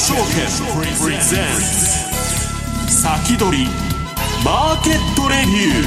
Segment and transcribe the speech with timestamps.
[0.00, 0.24] 証券
[0.98, 1.44] プレゼン
[2.88, 3.66] ツ先取り
[4.42, 5.82] マーケットレビュ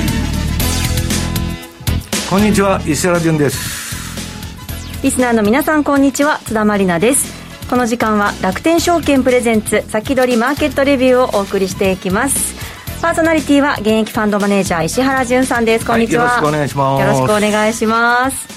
[2.28, 5.02] ーこんにちは石原潤です。
[5.02, 6.38] リスナーの皆さんこんにちは。
[6.46, 7.34] 津田まりなです。
[7.68, 12.54] この時間は楽天証券プレゼンツ先取りマーケットレビューをお送りしていきます。
[13.02, 15.88] パーソナリティは現役ファンドマネージャー石原潤さんです。
[15.88, 17.02] こんにちは、はい、よろしくお願いします。
[17.02, 18.48] よろしくお願いします。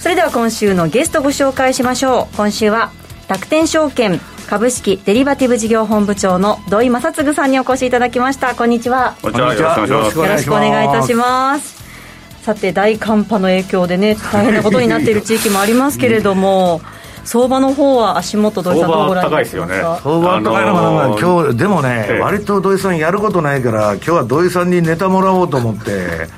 [0.00, 2.36] それでは今週のゲストご紹介しましょう。
[2.36, 2.90] 今週は
[3.28, 4.20] 楽天証券
[4.50, 8.56] 株式デリバティブ事業本部長の土井正嗣さんにお越しいただきました。
[8.56, 9.16] こんにちは。
[9.22, 9.54] こんにちは。
[9.54, 11.80] よろしくお願いいたします。
[12.42, 16.80] さて大寒波の影響でね 大変なことになっている地域もありますけれども、
[17.24, 20.00] 相場の方は足元土井さんどうご覧になってますか？
[20.02, 26.28] 相場高いのがなんか今日でもね、ええ、割と土井さんやることないから今日は土井さんにネタもらおうと思って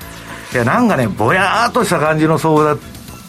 [0.53, 2.77] いやなんかねぼやーっとした感じの相場だ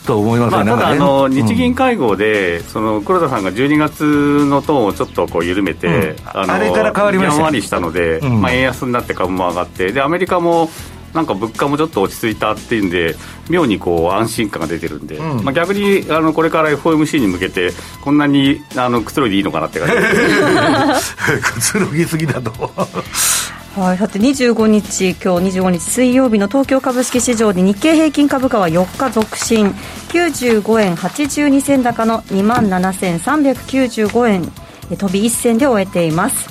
[0.07, 7.35] と思います、ね、まあ、ただあの、日銀会合で、その黒田さんが12月のトーンをちょっとこう緩めて、うん、ああれから変わりました。
[7.35, 10.71] やんわりしたので、うん、まあ、円安になって株も上がってでアメリカも
[11.15, 13.15] なんか物価もちょっと落ち着いたっていうんで
[13.49, 17.71] 妙にこう安心感が出てるんで、うん、まあ、逆にあのこれから FOMC に向けて
[18.03, 19.95] こんなにあのくつろいでいいのかなって感じ
[21.41, 22.51] くつろぎすぎだと
[23.77, 29.73] はい、さて25日、今日25日水曜日の東京株式市場で日経平均株価は4日続伸、
[30.11, 34.53] 95円82銭高の2万7395円、
[34.97, 36.49] 飛び1銭で終えています。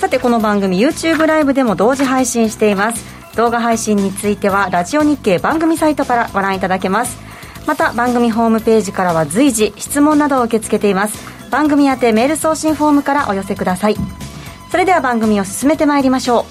[0.00, 3.04] さて、この番組 YouTube ライブでも同時配信しています。
[3.36, 7.16] 動画配信については、ラジオ日経番組サイトからご覧いただけます。
[7.64, 11.16] また、番組ホームページからは随時質問などを受け付けています。
[11.48, 14.29] 番組宛メール送信フォームからお寄せください。
[14.70, 16.46] それでは番組を進めてまいりましょ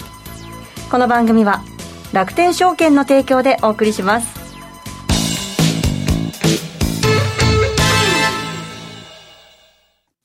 [0.87, 0.91] う。
[0.91, 1.63] この番組は
[2.11, 4.37] 楽天証券の提供でお送りします。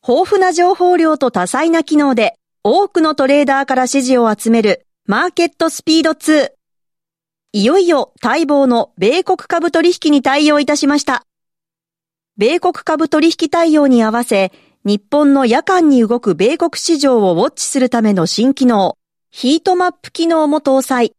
[0.07, 6.51] 豊富な情報量と多彩な機能で多くのトレーダーから支持を集めるマーケットスピード2
[7.53, 11.23] いよいよ待望の米国株取引に対応いたしました。
[12.37, 14.51] 米国株取引対応に合わせ、
[14.87, 18.99] 日本の夜間に動く米国市場をウォッチするための新機能、
[19.31, 21.15] ヒートマップ機能も搭載。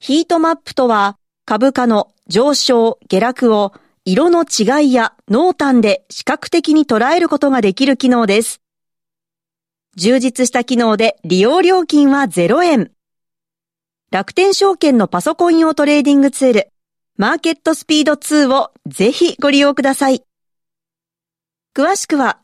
[0.00, 3.72] ヒートマップとは、株価の上昇、下落を
[4.04, 8.60] 色の違いや濃淡で視覚的に捉えることができる機能です。
[9.96, 12.90] 充実した機能で利用料金は0円。
[14.10, 16.68] 楽天証券のパソコン用トレーディングツール、
[17.16, 20.22] マーケットスピード2をぜひご利用ください。
[21.74, 22.43] 詳しくは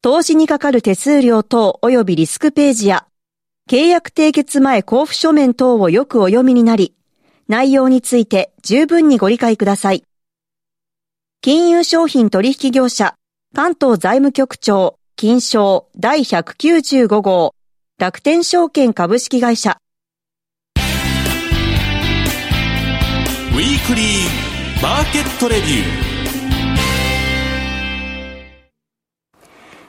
[0.00, 3.06] 投資にかかる手数料等及びリスクページや、
[3.68, 6.94] 契約締結前交付書面等をよくお読みになり、
[7.48, 10.04] 内容について十分にご理解ください。
[11.40, 13.16] 金融商品取引業者、
[13.56, 17.56] 関東財務局長、金賞第195号、
[17.98, 19.78] 楽天証券株式会社。
[20.76, 26.07] ウィークリーマーケットレビュー。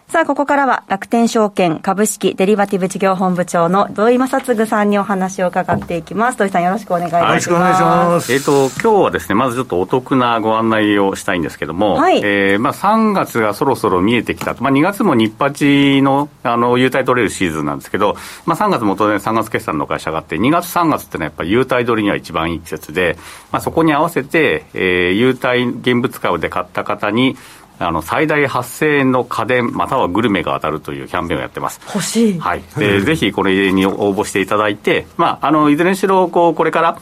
[0.09, 6.37] さあ、ここからは楽天証券株式デリバティブ事業本部長の土井正嗣さんにお話を伺っていきます。
[6.39, 7.27] 土井さんよろしくお願いします。
[7.27, 8.33] よろしくお願いします。
[8.33, 14.63] えっ、ー、と、今日はですね、まずちょっとお得なご案内をしたいんですけども、はい、えー、まあ3月がそろそろ見えてきたと。
[14.63, 18.15] まあ2月も日八の、あの、優待取れるシーズンなんですけど、
[18.47, 23.15] まあ3月も当然3月決算の会社があって、2月3月ってのはやっぱり優待取りには一番いい季節で、
[23.51, 27.37] まあそこに合わせて、えー、優待現物株で買った方に、
[27.79, 31.79] あの最大8000円の家電またはグルメが当たるというキャンペーンをやってます。
[31.93, 32.39] 欲しい。
[32.39, 32.61] はい。
[32.77, 36.99] で、ぜひこれに応募していただいて、まあ、あの、いずれにしろ、こう、これから、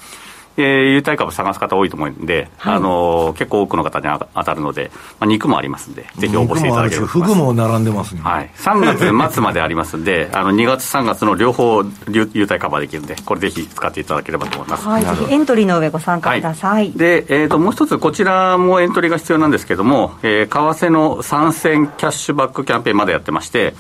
[0.58, 8.22] えー、優待株探す方多いと思うんで、はい、あのー、結構多くの方に当たるので、まあ、肉もありますんで、ぜひ応募していただければフグも並んでますね。
[8.22, 8.50] はい。
[8.56, 8.80] 3
[9.14, 14.88] 月末までありますんで、 あの、2月、3月の両方優待カバーできるんで、これぜひ使っていただければと思います。
[14.88, 15.06] はい。
[15.06, 16.72] ぜひエントリーの上ご参加ください。
[16.72, 23.76] はい、で、えっ、ー、と、もう一つ、こちらもエントリーが必要なんですけども、えー、為替の参戦キャッシュバックキャンペーンまでやってまして、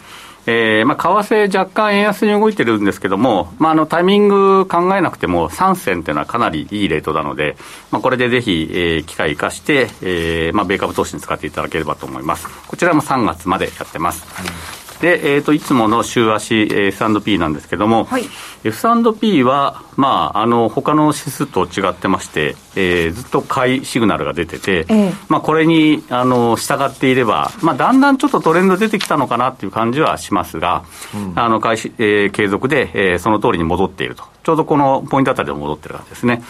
[0.49, 7.57] えーまあ、為替若干円安に動いてるんですけども、まあ、あのタイミング考えなくても3銭というのはかなりいいレートなので、
[7.91, 12.47] まあ、これでぜひ、えー、機会生かして、えーまあ、米株投資に使っていただければと思います。
[12.65, 14.86] こちらも3月までやってます。
[15.01, 18.23] で、えーと、いつもの週足 S&P なんですけども、はい、
[18.63, 30.83] S&P は、まあ、あの他の指数と違ってまして、えー、ずっと買いシグナルが出てて、えー、まあ、これにあの従っていれば、まあ、だんだんちょっとトレンド出てきたのかなっていう感じはしますが、
[31.13, 36.43] うん、あの買い、えー、継続で、えー、その通りに戻っていると、ちょうどこのポイントあたりで戻ってる感じですね。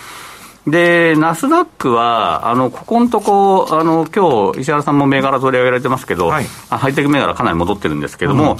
[0.67, 8.57] で、ナスダックは、あの、ここのとこ、あの、今日、石原さんも銘柄取り上げられてますけど、はい、ハイテク銘柄かなり戻ってるんですけども、うん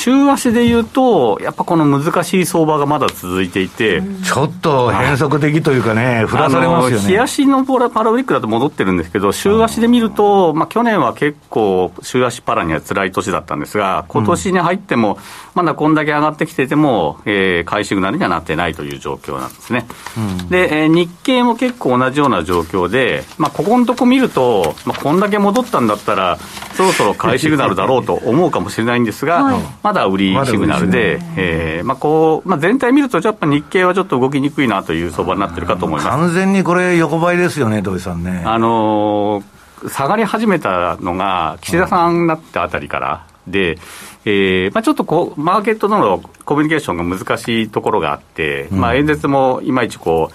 [0.00, 7.06] 週足でいうと、やっぱこの難しい相場がまだ続いていて、ちょっと変則的というかね、振らされますよね。
[7.06, 15.18] 日足のパラパラウィックだと戻ってるんですけど、週足で見ると、まあ、去年は結構、週足パラには辛い年だったんですが、今年に入っても、
[15.54, 19.86] まだこんだけ上がってきてても、えー、買いシグナルにはなってないという状況なんですね。
[20.16, 26.38] うん、で、えー、日経も結構同じような状況で、まあ、ここのとこ見ると、まあ、こんだけ戻ったんだったら、
[26.74, 36.08] そろそろ買いシグナルだろうと思うかもしれないんですが、はい、まだ売りシグナルで、まえー、まあこうまあ、全体見ると、やっぱ日経はちょっと動きにくいなという相場になってるかと思います。
[36.08, 38.42] 完全にこれ、横ばいですよね、土井さんね。
[38.44, 43.78] あのー、下がり始めたのが、岸田さんになったあたりからで、
[44.24, 50.30] えーまあ、ちょっとこうマーケットとのコミュニケーションが難しいところがあって、まあ、演説もいまいちこ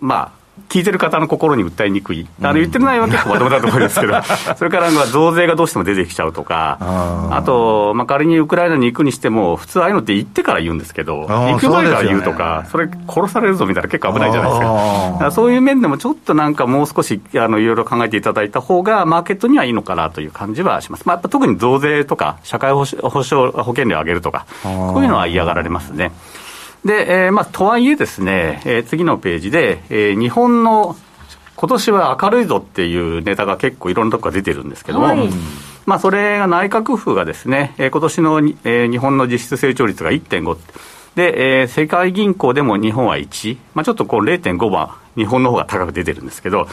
[0.00, 4.14] う、まあ、聞いてる方の心に訴えにくい、あの言ってる内容は結構まともだと思うんですけど、
[4.56, 6.78] それから増税がどうしても出てきちゃうとか、
[7.30, 26.12] あと、まあ、仮にウクライナに行くにしても、普通、ああいうのって行ってから言うんですけど、行く前から言うとか、それ、殺されるぞみたいな、結構危ないじゃないですか、そういう面でもちょっとなんか、もう少しあのいろいろ考えていただいた方が、マーケットにはいいのかなという感じはします、まあ、やっぱ特に増税とか、社会保障保険料を上げるとか、こういうのは嫌がられますね。
[26.84, 30.96] で、えーまあ、とはいえですね、えー、次のページで、えー、日本の
[31.56, 35.28] 今年は明るいぞっていうネタが結構いろんなとこから出てるんですけども、はい、
[35.86, 40.58] まあ、それが内閣府がですね、えー、今年の、えー、日本の実質成長率が1.5。
[41.14, 46.66] で、えー、世界銀行でも日本は1、まあ、ちょっとこう0.5番、日本の方が高く出てるんですけど、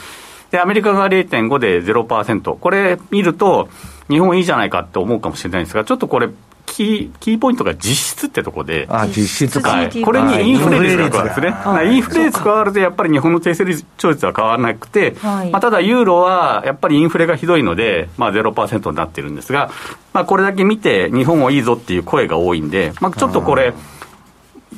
[0.51, 3.69] で、アメリカが0.5で0%、これ見ると、
[4.09, 6.29] 日本いいじゃないかって思うかもしれないんですが、ちょっとこれ、
[6.75, 13.65] キーキーポイントが実質ってとこで、あ実質か、これにインフレ率が加わるんですね、はい、インフレ率加わると、やっぱり日本の低成
[13.97, 19.71] 長率は変わらなくて、はい、まあ、ただ、ユーロはやっぱりインフレがひどいので、まあ、0%になってるんですが、
[20.13, 23.73] まあ、これだけ見て、日本はいいぞっていう声が多いんで、まあ、ちょっとこれ、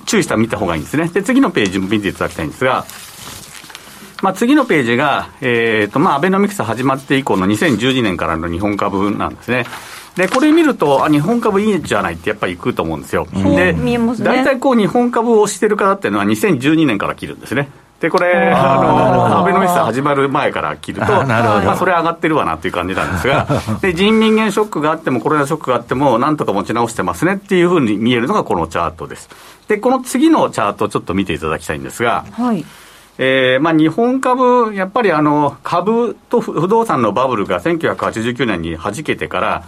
[0.06, 1.08] 注意したら見た方がいいんですね。
[1.10, 2.86] で、次のページも見ていただきたいんですが、
[4.22, 9.66] まあ、次のページが、えーとまあ、アベノミクス始まって以降の2012年からの日本株なんですね。
[10.16, 13.28] で、これ見ると、あ、日本株いいんじゃないってやっぱりいくと思うんですよ。
[13.34, 13.74] で、
[14.20, 17.70] 大体こう日本株を推してる方っていうのは2012年から切るんですね。
[18.02, 23.48] で、これ、あの、アベノミクス始まる前から切ると、まあ、それ上がってるわなっていう感じなんですが、
[23.80, 29.30] で、人民元ショックがあっても、コロナショックがあっても、なんとか持ち直してますねっていうふうに見えるのがこのチャートです。
[29.68, 32.66] で、この次のチャートをちょっと見ていただきたいんですが、はい
[33.18, 39.64] えーまあ、日本株、やっぱりあの株と不動産のバブルが1989年に弾けてから、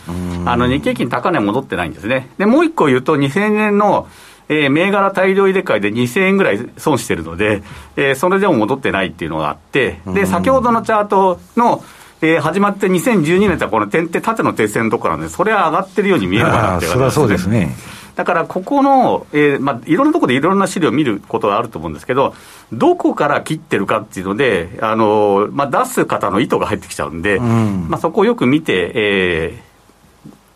[0.45, 2.29] あの日経金高値戻ってないんですね。
[2.37, 4.07] で、もう一個言うと、2000年の
[4.49, 7.63] えー、銘柄大量入れ替えで2000円ぐらい損してるので、
[7.95, 11.83] えー、それでも戻ってないっていうのがあって、で、先ほどのチャートの、
[12.21, 17.75] えー、始まって2012年ってこの点って縦の停線のところなんで、それは上がってるように見えるかなって感じそうですね。
[18.15, 22.35] だからここの、えーまあ、いろんなところでいろんな資料を見ることがあると思うんですけど、
[22.71, 29.72] どこから切ってるかっていうので、あのまあ、出す方の意図が入ってきちゃうんで、うん、まあ、そこをよく見て、えー、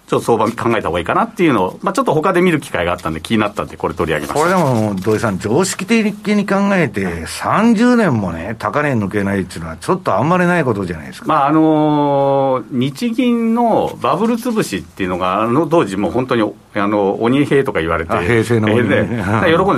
[0.07, 4.39] ちょっと相場考えた方がいいかなっていうのを、まあ、ちょっと他で見る機会があったんで、気になったんで、これ取り上げました。
[4.39, 11.27] これでも、土井さん、常識的に考えて、30年もね、高値抜けないっていうのは、ちょっとあんまりないことじゃないですか。
[11.27, 19.25] まああのー、日銀のバブル潰しっていうのが、あの当時、もう本当にあの鬼兵とか言われて、平成の、ね、で喜んで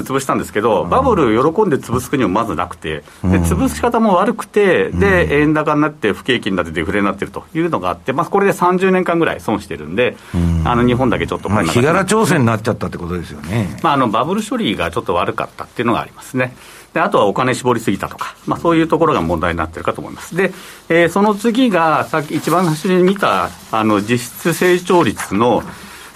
[0.04, 10.16] 潰したんですけど、バブル喜んで潰す国もまずなくて、で潰し方も悪くて、で円高になって、不景気になってデフレになってるというのがあって、まあ、これで30年間ぐらい損してるんで、
[10.66, 16.56] あの日本だけちょっとまあ、日柄調整になっちゃったってことですよね、まあ、あのバブル処理がちょっと悪かったっていうのがありますね。
[16.94, 20.36] であとはお金絞りすぎたとか、まあ、そういうところが問題になってるかと思います。
[20.36, 20.52] で、
[20.90, 25.64] えー、その次が、さっき一番最初に見たあの実質成長率の、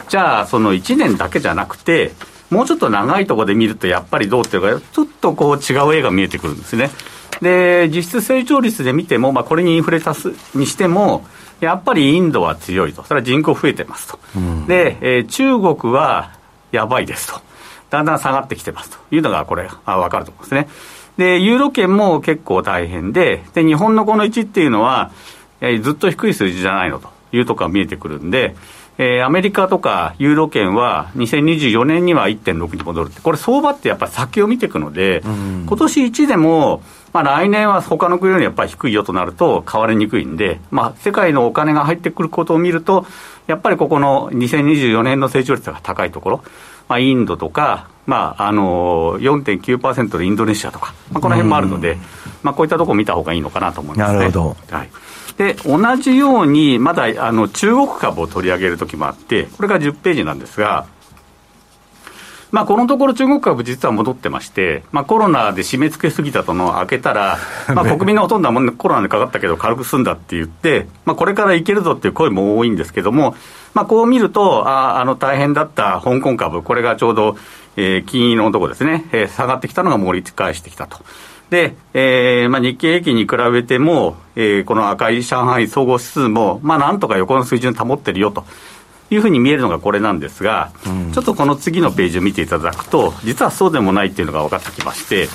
[0.10, 2.14] じゃあ、その1年だけじゃなくて、
[2.50, 6.90] もうちょっと長いところで見ると、やっぱりどうっていうか、ちょっとこう違う絵が見えてくるんですね。
[7.42, 11.26] で、実質成長率で見ても、まあ、これにインフレ足すにしても、
[11.66, 16.32] やっぱりインドは強いと、それは人口増えてますと、うん、で、えー、中国は
[16.72, 17.42] やばいですと、
[17.90, 18.98] だんだん下がってきてますと。
[19.12, 20.68] いうのが、これ、あ分かると思うんですね。
[21.18, 25.12] で、ユーロ圏も結構大変で、で日本のこの1っていうのは、
[25.62, 27.14] えー、ずっと低い数字じゃないのと。
[27.38, 28.56] いうところが見えてくるんで、
[28.98, 43.06] えー、アメリカとかユーロ圏は2024年には1.6に戻るこれ、相場ってやっぱり先を見ていくので、うん、今年1でも、まあ、来年は他の国よりやっぱり低いよとなると、変わりにくいんで、まあ、世界のお金が入ってくることを見ると、
[43.46, 46.44] やっぱりここの2024年の成長率が高いところ、
[46.90, 51.98] まあ、インドとか、まあ、あの4.9%でインドネシアとか、まあ、この辺もあるので、
[52.42, 54.90] まあ、こういったところを見たほうがいいのかなと思います、ね、なるほど、はい。
[55.38, 60.86] で同じように、まだあの中国株を取り上げるときもあって、これが10ページなんですが、
[62.54, 67.40] まあ、このところ中国株実は戻ってまして、まあ、コロナで締め付けすぎたとのを開けたら、
[67.74, 73.36] まあ、国民のほとんどはもコロナでかかったけど軽く済んだって言って、まあ、これからいけるぞっていう声も多いんですけども、
[73.74, 77.38] まあ、こう見ると、ああの大変だった香港株、これがちょうど、
[77.76, 81.00] えー、金融のところですね、えー、下がってきたのが盛り返してきたと。
[81.50, 88.46] で、えーまあ、日経平均に比べても、えー、この赤い上海総合指数も、まあ、なんとか横の水準保ってるよと。
[89.10, 95.28] いうふうに見えるのがこれなんですが、うん、ちょっとこの次のページを見ていただくと、実はそうでもないっていうのが分かってきまして、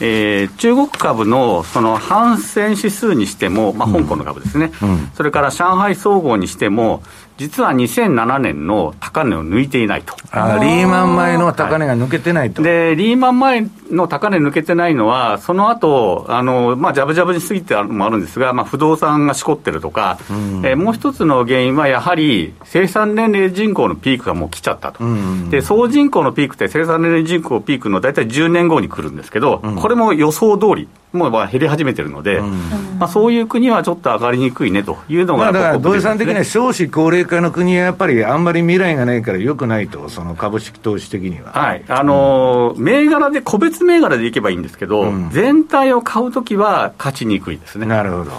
[0.00, 7.02] えー、中国株のその反戦指数にしても、まあ、香港の株ですね、うんうん、それから上海総合にしても、
[7.38, 10.14] 実は2007年の高値を抜いていないと。
[10.32, 41.52] あリーマン前の高値が抜けてないと、はい、で、リーマン前の高値抜けてないのは、その後あのまあじゃぶじゃぶに過ぎてるのもあるんですが、まあ、不動産がしこってるとか、うん、えー、もう一つの原因はやはり生産年齢人口のピークがもう来ちゃったと、うん、で総人口のピークって生産年齢人口ピークの大体10年後に来るんですけど、うん、これも予想通り、もう減り始めてるので、うん、まあ、そういう国はちょっと上がりにくいねというのが、まあ、だから土井さん的には少子高齢化の国はやっぱりあんまり未来がないからよくないと、その株式投資的には。
[41.52, 47.86] はいあのー、銘柄で、個別銘柄でいけばいいんですけど、うん、全体を買うときは勝ちにくいですね。
[47.86, 48.32] なるほど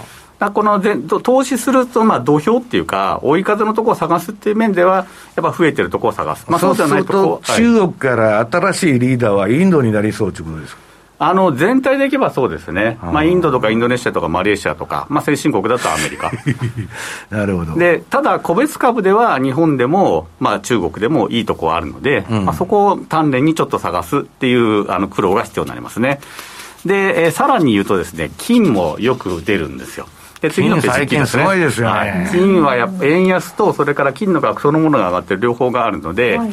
[0.54, 0.80] この
[1.20, 5.06] 投資すると、まあ、土俵っていうか、追い風のところを探すっていう面では、
[5.36, 10.89] やっぱ増えてるところを探す、まあ、そうじゃないとこ中国から新しいリーダーはインドになりそうということですか？
[11.22, 16.32] あの全体でいけばそうですね、まあ、インドとかインドネシアとかマレーシアとか、まあ、先進国だとアメリカ
[17.28, 26.20] なるほどでただ、個別株では日本でも、まあ、中国でもいいとこはあるので、うん、まあ、そこを鍛錬にちょっと探すっていうあの苦労が必要になりますね。
[26.86, 30.06] で、えー、さらに言うとですね、金もよく出るんですよ。
[30.40, 31.42] で次のページですね。
[31.42, 32.30] すごいですよね。
[32.32, 36.50] 金はやっぱ円安と、それから金の価格そのものが上がってる両方があるので、はい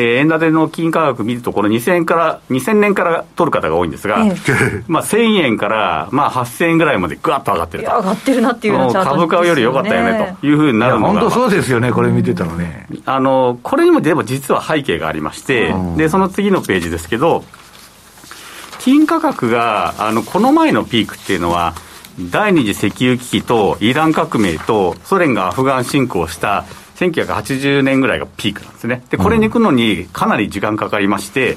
[0.00, 7.90] えー、円建ての金価格見ると、この2000円から、2000年から取る方が多いんですが、ええ、 まあ1000円から、まあ、8000円ぐらいまでぐわっと上がってると。
[7.90, 11.20] 上がってるなっていうの株価より良かったよねというふうになるのが。
[11.20, 12.86] 本当そうですよね、これ見てたらね。
[13.04, 17.44] あの、これにもでも実は背景がありまして、で、その次のページですけど、
[18.78, 21.74] 金価格が、あの、この前のピークっていうのは、
[22.18, 26.64] 第二次石油危機とイラン革命とソ連がアフガン侵攻した
[27.00, 29.02] 1980年ぐらいがピークなんですね。
[29.10, 31.56] で、これに行くのにかなり時間かかりまして、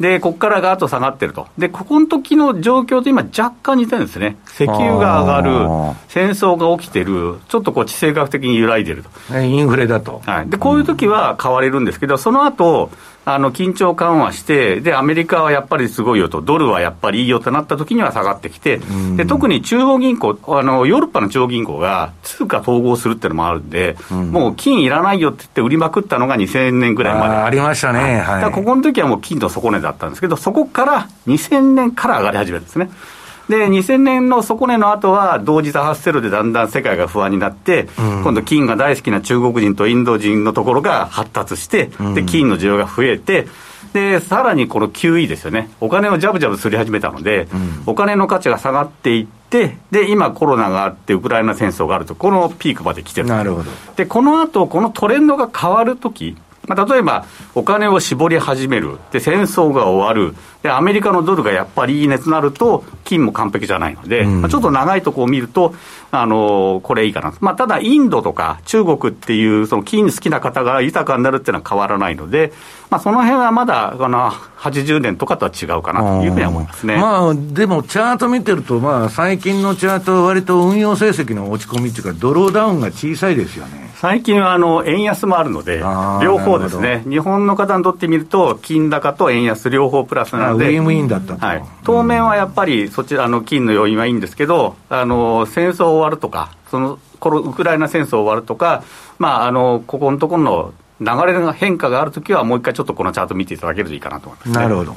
[0.00, 1.46] で、ここからガーッと下がってると。
[1.58, 4.36] で、ここの時の状況と今若干似てるんですね。
[4.46, 9.38] 石油が上がる、戦争が起きてる、ちょっとこう地政学的に揺らいでると。
[9.38, 10.20] インフレだと。
[10.26, 10.50] はい。
[10.50, 12.90] で、こういう時は買われるんですけど、その後、
[13.24, 18.80] あの緊張緩和して、で、アメリカはやっぱりすごいよと、ドルはやっぱりいいよとなった時には下がってきて、
[19.16, 27.34] で特に中央銀行あの、ヨーロッパの中央銀行が通貨統合するっていうのもあるんで、うん、もう金いらないよって言って売りまくったのが2000年ぐらいまで。
[27.36, 28.20] ありましたね。
[28.20, 32.90] はい、ここの時はもう金の底値だったんですけど、そこから2000年から上がり始めるんですね。
[33.48, 43.48] で、2000年の底値の後は、同時多発テロでだんだん世界が不安になって、うん、今度、金が大好きな中国人とインド人のところが発達して、で金の需要が増えて、
[43.92, 45.70] で、さらにこの QE ですよね。
[45.80, 53.28] お金をジャブジャブすり始めたので、うん、お金の価値が下がっていって、で、今コロナがあって、ウクライナ戦争があると、このピークまで来てる。
[53.28, 53.70] なるほど。
[53.96, 58.98] で、この後、このトレンドが変わるとき、まあ、例えば、お金を絞り始める。
[59.10, 60.36] で、戦争が終わる。
[60.62, 65.74] で、アメリカのドルがやっぱりいい熱なると、金も完璧じゃないので、うん、まあ、ちょっと長いとこを見ると、
[66.12, 67.34] あのー、これいいかな。
[67.40, 72.52] まあ、ただ、インドとか中国っていう、その金好きな方が豊かになるっていうのは変わらないので、
[72.90, 76.96] まあ、その辺はまだ、あの、80年とかとは違うかなというふうに思いますね。
[76.96, 83.91] まあ、でも、チャート見てると、まあ、最近のチャートは割と運用成績の落ち込みっていうか、ドローダウンが小さいですよね。
[84.02, 98.82] 最近はあの円安もあるので、両方ですね、日本の方にとってみると、金高と円安両方プラスなので、ウィンウィンだったはい、当面はやっぱりそちらの金の要因はいいんですけど、あの戦争終わるとか、そのこのウクライナ戦争終わるとか、
[99.20, 104.96] まあ、あのここのところの流れの変化があるときは、もう一回ちょっとこのチャート見ていただけるといいかなと思います、ね、なるほど。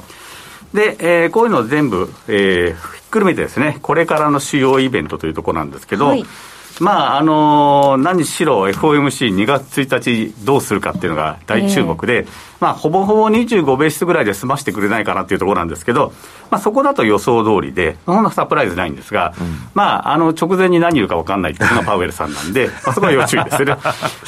[0.74, 6.26] で、えー、こういうのを全部、えー、ひっくるめてですね、これからの主要イベントというところなんですけど、はい
[6.80, 12.28] まあ、あのー、何しろ FOMC2 月1日どうするかっていうのが大注目で、えー、
[12.60, 16.12] まあ、ほぼほぼ25ベースぐらいで済ましてくれないかなっていうところなんですけど、
[16.50, 23.76] まあ、そこだと予想通りで、そんなサプライズないんですが、うん、まあ、あの、直前に何言うか分かんないっていうのがパウエルさんなんで、まあ、そこは要注意ですね。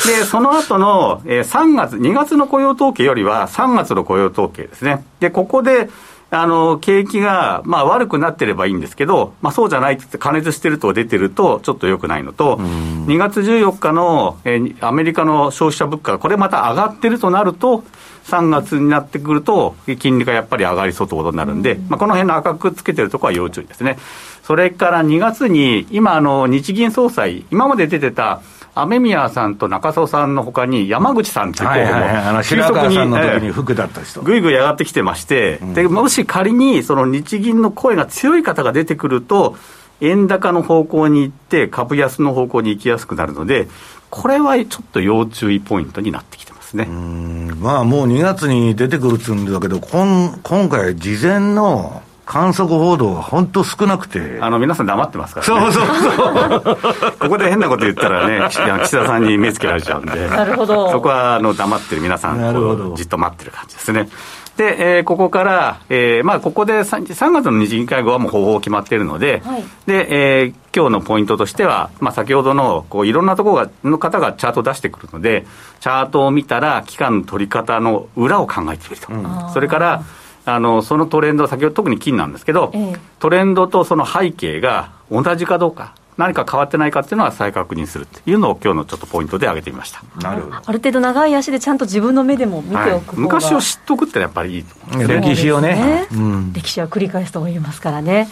[0.06, 5.04] で、その後の、えー、3月、2月の雇用統計よりは3月の雇用統計ですね。
[5.20, 5.90] で、ここで、
[6.30, 17.84] あの、景気が、まあ悪くなってればいいんですけど、まあそうじゃないって加熱してると出てるとちょっと良くないのと、2月14日の、えー、アメリカの消費者物価がこれまた上がってるとなると、
[18.28, 23.98] 3月になってくると、金利がやっぱり上がりそうということになるんで、まあ、この辺の赤くつけてるところは要注意ですね。
[24.42, 28.42] それから2月に、今、日銀総裁、今まで出てた、
[28.82, 31.98] 雨宮さんと中曽さんのほかに、山口さんという候補
[32.34, 34.22] も、急速に、に服だった人。
[34.22, 39.56] ぐいぐい上がってきてまして、うん、でもし仮にその日銀の声が強い方が出てくると、
[40.00, 43.68] 円高の方向に行って、株安の方向に行きやすくなるので、
[44.10, 46.86] これはちょっと要注意ポイントになってきてますね。
[46.86, 54.36] まあ、もう2月に出てくるって言うんだけど、こん今回、事前の観測報道が本当少なくて。
[54.42, 55.72] あの、皆さん黙ってますからね。
[55.72, 57.12] そうそうそう。
[57.18, 60.28] ここで変なこと言ったらね、岸田さんに目つけられちゃうんで。
[60.28, 60.90] なるほど。
[60.90, 64.10] そこは、あの、黙ってる皆さん、なるほどじっと待ってる感じですね。
[64.58, 75.46] で、えー、ここから、えー、まあ、ここで 3, 3月の日銀会合はもう方法決まっているので、はい、で、えー、今日のポイントとしては、まあ、先ほどの、こう、いろんなところが、の方がチャートを出してくるので、
[75.80, 79.14] チャートを見たら、期間の取り方の裏を考えてみると。
[79.14, 80.02] うん、それから、
[80.48, 85.94] あのそのトレンド、先ほど特に金なんですけど、ええ、トレンドとその背景が同じかどうか。
[86.16, 90.02] 何か変わってないかっていうのは再確認するっていうのを今日のちょっとポイントで挙げてみました。
[90.20, 90.56] なるほど。
[90.56, 96.08] ある程度長い足でちゃんと自分の目でも見ておく、はい、昔を知っとくってやっぱりいいと思歴史をね、ね。
[96.12, 98.28] うん、歴史は繰り返すと言いますからね。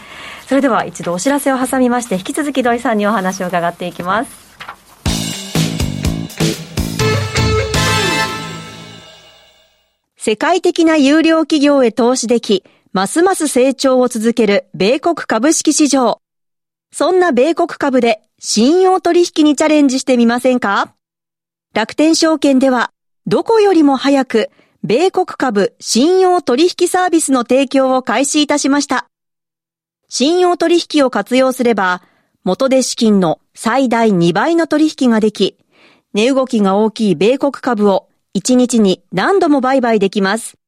[0.47, 4.46] それでは一度お知らせを挟みまして引き続き土井さんにお話を伺っていきます
[10.29, 16.21] 世界的な有料企業へ投資でき、ますます成長を続ける米国株式市場。
[16.93, 20.95] そんな米国株で信用取引にチャレンジしてみませんか？
[21.75, 22.91] 楽天証券では、
[23.29, 24.51] どこよりも早く、
[24.83, 29.07] 米国株信用取引サービスの提供を開始いたしました。
[30.09, 32.03] 信用取引を活用すれば、
[32.43, 35.57] 元で資金の最大2倍の取引ができ、
[36.15, 38.06] 値動きが大きい米国株を
[38.37, 40.59] 1日に何度も売買できます。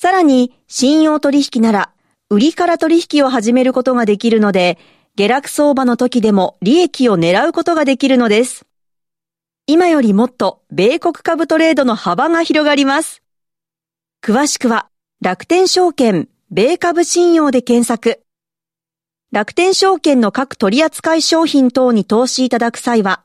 [0.00, 1.92] さらに、信用取引なら、
[2.30, 4.78] 売りから取引を始めることができるので、
[5.14, 8.64] 下落相場の時でも利益を狙うことができるのです。
[9.66, 13.22] 今よりもっと米国株トレードの幅が広がります。
[14.22, 14.88] 詳しくは、
[15.20, 18.22] 楽天証券、米株信用で検索。
[19.30, 23.24] 楽天証券の各取扱商品等に投資いただく際は、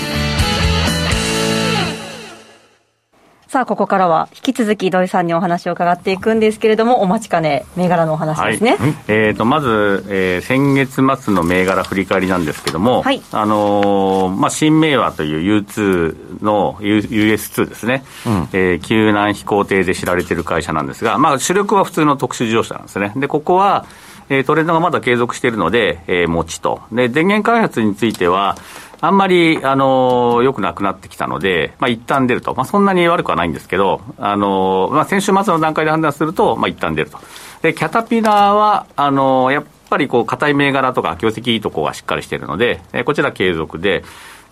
[3.51, 8.77] さあ、ここからは引き続き土井さんにお話を伺っていくんですけれども、お待ちかね、銘柄のお話ですね。
[8.77, 23.11] はい、えーと、まず、えー、先月末の銘柄振り返りなんですけども、はい、あのー、まあ、新明和という U2 の US2 ですね、うん、えー、救難飛行艇で知られている会社なんですが、まあ、主力は普通の特殊自動車なんですね。
[23.17, 23.85] で、ここは、
[24.29, 26.83] えー、トレンドがまだ継続しているので、えー、持ちと。
[26.93, 28.55] で、電源開発については、
[29.01, 32.53] あんまり、あの、良くなくなってきたので、まあ、一旦出ると。
[32.53, 37.17] まあ、そんなに悪くはないんですけど、あの、まあ、先週末の段階で判断すると、まあ、一旦出ると。
[37.63, 44.03] で、キャタピラーは、あの、やっぱりこう、硬い銘柄とか、業績いいとこがしっかりしているので、えこちら継続で、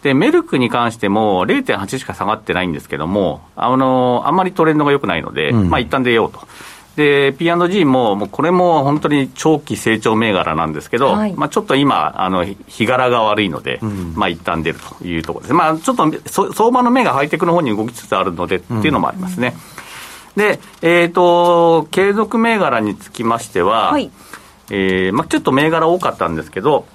[0.01, 6.39] で、メルクに関しても0.8しか下がってないんですけども、あの、あんまりトレンドが良くないので、うん、まあ、一旦出ようと。
[6.99, 15.53] で、P&G も、もうこれも本当に長期成長銘柄なんですけど、はい、まあちょっと今、あの、日柄が悪いので、うん、まあ一旦出るというところです。
[15.53, 19.55] まあちょっと相場の目がハイテクの方に動きつつあるのでっていうのもありますね。
[20.35, 24.11] うん、で、えっ、ー、と、継続銘柄につきましては、はい、
[24.69, 26.85] えー、まあちょっと銘柄多かったんですけど、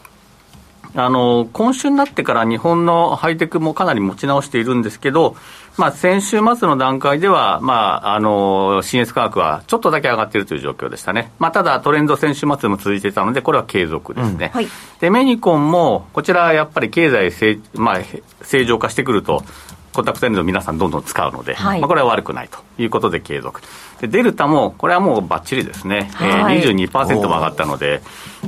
[0.97, 5.37] あの今週になってから日本のハイテクもかなり持ち直しているんですけど、
[5.77, 11.33] まあ、先週末の段階では、まあ、あの、CS 価格はちょっとだけ上がっているという状況でしたね。
[11.41, 14.53] まあ、ただトレンド先週末も続いていたので、これは継続ですね。
[14.55, 14.69] うんはい、
[15.01, 17.97] で、メニコンも、こちらやっぱり経済正,、まあ、
[18.43, 19.43] 正常化してくると、
[19.95, 23.63] コンタクトレンズを皆さんどんどん使うので、はい、まあ、これは悪くないということで継続。
[24.01, 26.11] で、デルタも、これはもうばっちりですね。
[26.15, 28.03] はい、えー、22%も上がったので、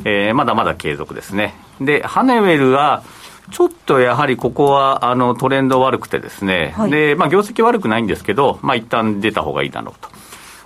[0.04, 1.54] えー、まだまだ継続ですね。
[1.80, 3.04] で、ハネウェルは、
[3.52, 10.08] ちょっとやはりここはあのトレンド悪くてですね、はい、で、まあ業績悪くないんですけど、まあ一旦出た方がいいだろうと。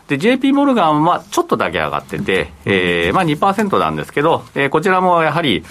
[0.09, 5.63] で、JP モルガンはちょっとだけ上がってて、えー、まあ2%なんですけど、えー、こちらもやはり、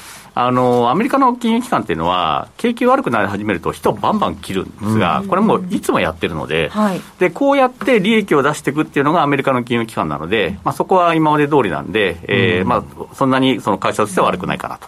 [0.45, 14.87] あの、アメリカの金融機関っていうのは、景気悪くなり始めると人をバンバン切るんですが、これもいつもやってるので、はい、で、こうやって利益を出していくっていうのがアメリカの金融機関なので、まあそこは今まで通りなんで、えー、まあそんなにその会社としては悪くないかなと。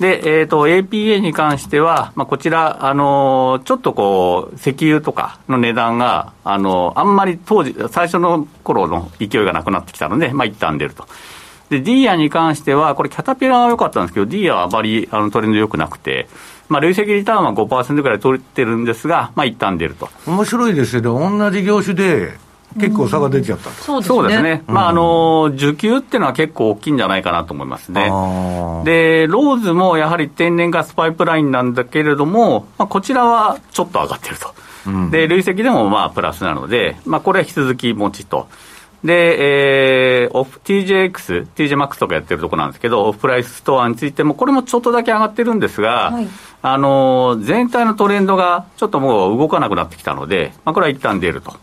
[0.00, 11.06] で、えっ、ー、と、APA に関しては、まあ、こちら、あのー、ちょっとこう、石油とかの値段が、あのー、あんまり当時、最初の頃の勢いがなくなってきたので、まあ、一旦出ると。
[11.72, 16.28] で、ディーアに関しては、これ、キャタピラーは良かったんですけど、ディーアはあまりあのトレンド良くなくて、
[16.68, 20.10] まあ、累積リターンは5%ぐらい取ってるんですが、まあ、一旦出ると。
[20.26, 22.34] 面白いですけど、同じ業種で、
[22.78, 24.62] 結構差が出ちゃったそうですね、すね。
[24.66, 25.02] まああの
[25.54, 28.04] 需給っていうのは結構大きいんじゃないかなと思いますね。
[28.84, 34.54] で、ローズもやはり天然ガスパイプラインなんだけれども、まあ、こちらはちょっと上がってると、
[34.86, 38.48] うん、で累積でもまあプラスなので、まあ、これは引き続き持ちと。
[39.04, 46.28] で、えー、オフ TJX、TJMAX とかやってるところなんですけど、オフプライスストアについても、これもちょっとだけ上がってるんですが、はい、
[46.62, 51.54] あの全体のトレンドがちょっともう動かなくなってきたので、まあ、これは一旦出ると。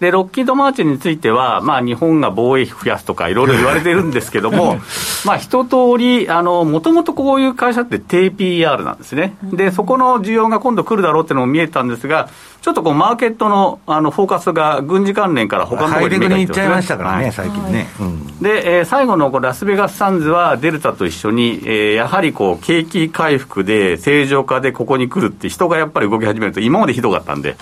[0.00, 4.76] で、ロッキードマーチンについては、まあ、日本が防衛費増やすとか、いろいろ言われてるんですけども、
[5.24, 9.36] まあ、一通り、あの、もともとこういう会社って低 PR なんですね。
[9.42, 12.28] で、そこの需要が今度来るだろうっていうのも見えたんですが、
[12.66, 17.86] ちょっとこうマーケットのあのフォーカスが軍事関連から他のところに目がいっちゃいましたからね、最近ね。
[18.00, 27.56] うん、で、えー、最後のこラスベガスサンズはデルタと一緒に、えー、やはりこう景気回復で正常化でここに来るって人がやっぱり動き始めると今までひどかったんで、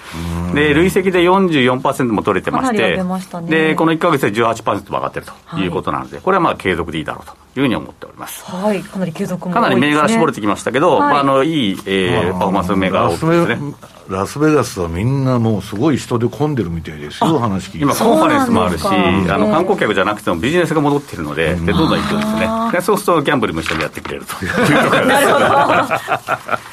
[0.55, 5.67] で累積で44%も取れてまして、まね、でこの1か月で18%も上がってるとい。
[5.67, 7.03] うことなので、はい、これはまあ継続でい。
[7.03, 7.05] い。
[7.05, 7.44] だろうと。
[7.61, 8.45] いうふうに思っております。
[8.45, 13.75] はい、かなり継続も、ね、かなり銘柄絞れてきましたけど、はい、まあ、あのいい、えー、パフォーマンス銘柄多いですね。
[14.09, 17.79] ラスベガスはみんなもうすごい人で混んでるみたいですよ、話聞いて。
[17.79, 22.49] 今、コンファレンスもあるし、あの観光客じゃなくてもビジネスが戻ってるので、でどんどん行くんですね。
[22.73, 24.45] で、そうするとギャンブルも一緒にやってくれると。
[24.45, 25.09] いうところです。
[25.09, 26.64] なるほど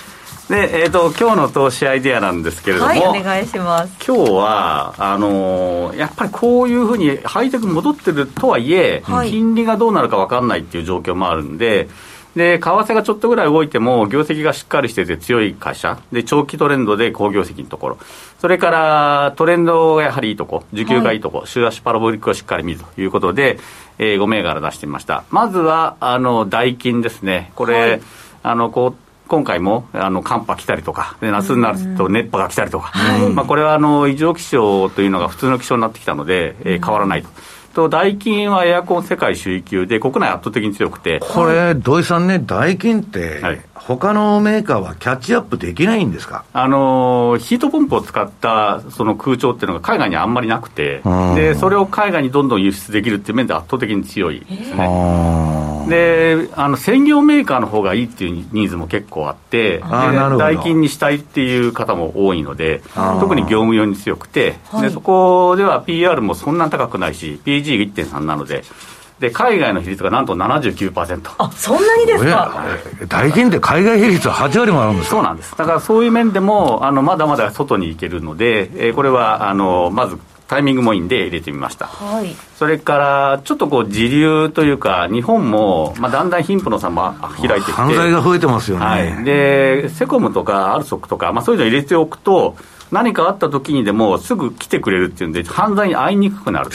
[0.51, 4.05] で、えーと、今日の投資アイデアなんですけれども、はい、お願いします。
[4.05, 11.87] 今日はあのー、やっぱりこういうふうにハイテク戻ってるとはいえ、はい、金利がどうなるか分かんないっていう状況もあるんで、
[12.35, 17.97] で、為替がちょっとぐらい動いても、業績がしっかりしてて強い会社、で、長期トレンドで高業績のところ、
[18.39, 23.57] それからトレンドがやはりいいとこ、需給がいいとこ、はい、週足パラボリックをしっかり見るということで、
[23.99, 25.23] えー、5銘柄出してみました。
[25.29, 27.53] まずは、あの、ダイキンですね。
[27.55, 28.01] これ、はい、
[28.43, 37.29] あの、こう、今回もあの寒波来たりとか、で夏になると熱波が来たりとか、はい、まあ、これはあの異常気象というのが普通の気象になってきたので、えー、変わらないと。
[37.73, 41.19] と、ダイキンはエアコン世界首位級で、国内圧倒的に強くて。
[41.19, 46.43] これ、土井さんね、ダイキンって、はい、他のメーカーはキャッチアップできないんですか？
[46.53, 51.01] あのヒートポンプを使ったその空調っていうのが海外にあんまりなくて、
[51.35, 55.81] でそれを海外にどんどん輸出できるっていう面で圧倒的に強いですね。
[55.89, 59.81] であの専業メーカーの方がいいっていうニーズも結構あって。
[60.37, 62.81] 代金にしたいっていう方も多いので
[63.19, 64.57] 特に業務用に強くて。
[64.79, 68.63] でそこでは PR もそんなに高くないし p PG1.3 なので、
[69.19, 72.65] で海外の比率がなんと79%あそんなにですか？
[73.07, 75.55] 大変で海外比率は8割もあるんですそうなんです。
[75.55, 87.71] だからそういう面でもあのまだまだ外に行けるので、えー、これはあのまずタイミングもいいんで入れてみました、はい、それからちょっとこう時流というか日本も、まあ、だんだん貧富の差も開いてきて。
[87.71, 92.57] 犯罪が増えてますよね、はい、でセコムとかアルソックとか、まあ、そういうの入れておくと
[92.91, 96.69] 何かあった時にでもすぐ来てくれるっていうんで犯罪に遭いにくくなる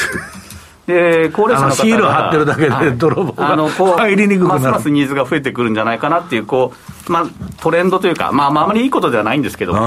[0.87, 3.57] で高齢者の方シール貼ってるだけで泥棒が、
[3.99, 4.61] 入りにくくなる。
[4.61, 6.72] ますますニーズが増えてくるんじゃないかなっていうこ
[7.09, 7.25] う、まあ、
[7.61, 9.81] トレンドというか、まあ、まあ、あまりいいことではないんですけども、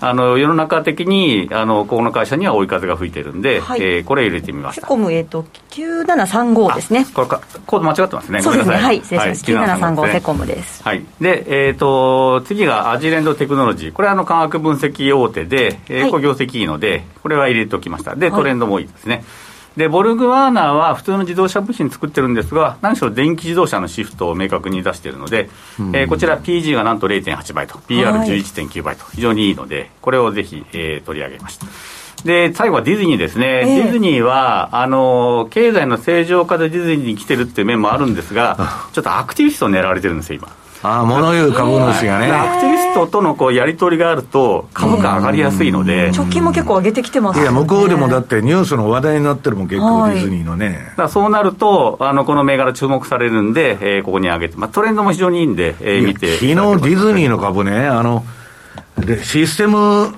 [0.00, 4.82] あの世の中的にあのここの会社には追い風が吹いてるんで、はい、えー、これ入れてみました。
[4.82, 7.06] セコム、えーと、9735ですね。
[7.14, 8.42] これかコード間違ってますね。
[8.42, 8.76] そうですね。
[8.76, 9.00] はい。
[9.00, 10.82] 失礼します、はい、9735セコムです。
[10.82, 11.04] はい。
[11.20, 13.92] で、えーと、次がアジレンドテクノロジー。
[13.92, 18.14] これはあの科学分析大手で、えー、はい、業績いいのでこれは入れておきました。
[18.14, 19.24] でトレンドもいいですね、
[19.76, 31.66] で、ボルグワーナーは普通の自動車部品作ってるんですが、何しろ電気自動車のシフトを明確に出しているので、うん、えー、こちら PG がなんと0.8倍と、PR11.9 倍と、非常にいいので、これをぜひ、えー、取り上げました。
[32.24, 33.46] で、最後はディズニーですね。
[33.46, 40.63] えー、ディズニーは、あの、経済の正常化でディズニーに来てるっていう面もあるんですが、ちょっとアクティビストを狙われてるんですよ、今。
[40.84, 42.30] ああ、物言う株主がね。
[42.30, 46.12] アクティビストとのこうやり取りがあると、株価上がりやすいので。
[46.14, 50.92] 直近も結構上げてきてます、ね、いや、向こうでもだってニュースの話題になってるもん、結構、ディズニーのね。
[50.98, 56.34] だそうなると、あの、この銘柄注目されるんで、えー、ここに上げて、まあ、トレンドも非常にいいんで、えー、見て。
[56.34, 58.22] 昨日ディズニーの株ね、あの、
[58.98, 60.14] でシステム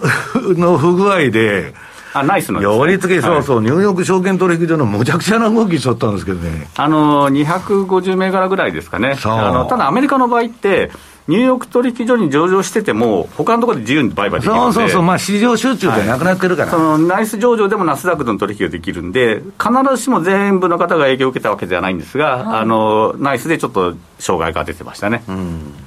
[0.59, 1.75] の不具合で、
[2.19, 6.69] あナイスの、ね、寄り付け、そうそう、はい、ニューヨーク証券取引所のむちゃくちゃな動きしとったんですけどね。
[6.77, 9.17] あの、250銘柄ぐらいですかね。
[9.25, 10.91] あのただアメリカの場合って、
[11.29, 25.25] ニューヨーク取引所に上場してても、他のところで自由に売買できるそうそうそう、まあ、市場集中でなくなってるから、はい、そのナイス上場でもナスダックの取引ができるんで、必ずしも全部の方が影響を受けたわけではないんですが、はい、あのナイスでちょっと障害が出てましたね。
[25.29, 25.86] うん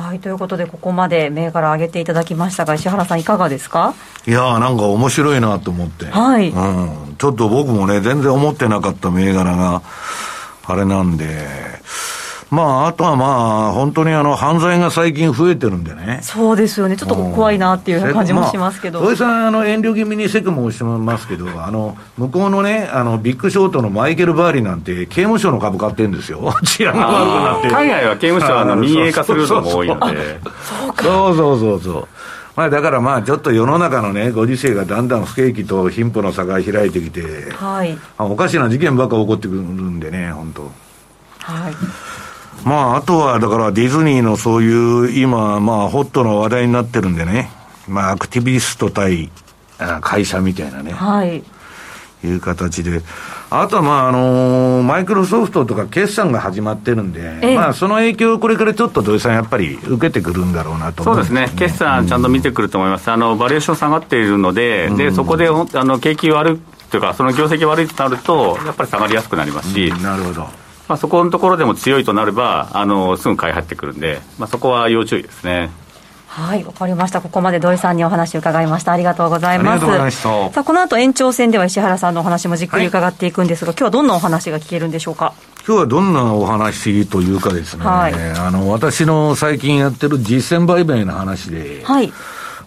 [0.00, 3.94] はいということで、ここまで銘柄上げていただきましたが、石原さん、いかがですか？
[4.26, 6.58] いやー、なんか面白いなと思って、はい、う
[7.12, 9.82] ん、ちょっと僕もね、全然思ってなかった銘柄が、
[10.66, 11.46] あれなんで、
[12.50, 16.20] まあ、あとはまあ、本当にあの犯罪が最近増えてるんでね。
[16.22, 19.00] そうですよね、ちょっと怖いなっていう感じもしますけど。
[19.02, 27.68] 土井、さん、あの遠慮気味にセクも押してますけど、あの向こうのね、あのビッグショートのマイケル・バーリーなんて、刑務所の株買ってるんですよ、 治安が悪くなって。
[27.68, 30.40] 海外は刑務所はあの民営化するのも多いので。
[31.02, 32.08] そうそうそうそう。
[32.56, 40.62] まあ、だからまあちょっと世の中のね、ご時世がだんだん不景気と貧富の差が開いてきて、はい、おかしな事件ばっか起こってくるんでね、本当。
[41.40, 42.07] はい
[42.68, 47.50] まあ、あとはだからディズニーのそういう今、まあ、ホットの話題になってるんでね、
[47.88, 49.30] まあ、アクティビスト対
[50.02, 51.42] 会社みたいなね、はい、
[52.24, 53.00] いう形で、
[53.48, 65.52] あとはまあ、あのー、マイクロソフトとか決算が始まってるんで、ええ、まあ、その影響をこれからちょっと土井さん、やっぱり受けてくるんだろうなと、ね、そうですね、決算ちゃんと見てくると思います、あのバリエーション下がっているので、うん、でそこであ
[65.84, 69.88] の景気悪いというか、その業績悪いとなると、やっぱり下がりやすくなりますし。
[69.88, 75.70] うん、なるほどまあ、そこのところでも強いとなれば、あのすぐ買い入ってくるんで、まあ、そこは要注意ですね。
[76.26, 77.20] はいわかりました。
[77.20, 78.92] ここまで土井さんにお話伺いました。
[78.92, 79.78] ありがとうございま
[80.10, 80.20] す。
[80.20, 85.32] さあこの後延長戦では石原さんのお話もじっくり伺っていくんですが、はい、今日はどんなお話が聞けるんでしょうか？
[85.66, 92.12] 今日はどんなお話というかですね、はい、あの私の最近やってる実践売買の話で、はい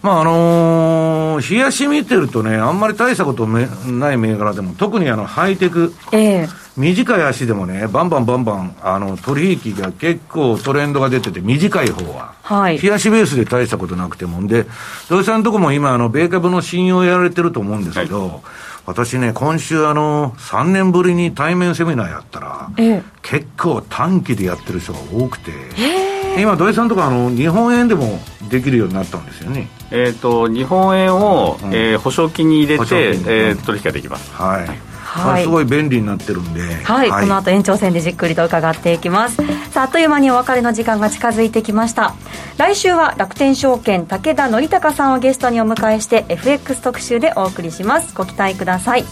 [0.02, 12.34] まああのー、冷やし見てるとね、あんまり大したことない銘柄でも、特にあのハイテク、えー、短い足でもね、バンバンバンバン、あの、取引が結構トレンドが出てて、短い方は。
[12.42, 12.78] はい。
[12.80, 14.66] 冷やしベースで大したことなくてもんで、
[15.08, 18.40] 土井さんのとこも今、あの、米株の信用やられてると思うんですけど、はい、
[18.92, 26.40] 私ね、今週あの、3年ぶりに対面セミナーやったら、え結構短期でやってる人が多くて、え。
[26.40, 29.68] 今、土井さんとかあの、日本円でもできるようになったんですよね。
[29.90, 34.30] えっ、と、日本円を、うん、えー、保証金に入れて、えー、取引ができます。
[34.34, 34.92] はい。
[35.02, 42.14] はい、すごい便利になってるんで、はい、はい、この後延長戦でじっくりと伺っていきますさああっという間にお別れの時間が近づいてきました。
[42.58, 48.14] 来週は楽天証券武田則孝さんをゲストにお迎えして FX 特集でお送りします。
[48.14, 49.04] ご期待ください。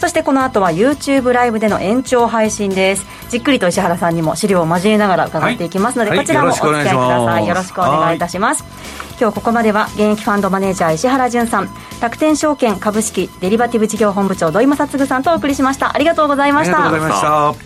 [0.00, 3.06] そしてこの後は YouTube ライブでの延長配信です。
[3.28, 7.46] じっくりと石原さんにも資料を交えながら伺っていきますので、はい、こちらもお付き合いください。
[7.46, 8.64] よろしくお願いいたします。
[9.20, 11.70] 今日ここまでは現役ファンドマネージャー石原潤さん
[12.02, 15.94] 楽天証券株式デリバティブ事業本部長土井正嗣さんとお送りしました。
[15.94, 16.84] ありがとうございました。
[16.84, 17.65] ありがとうございました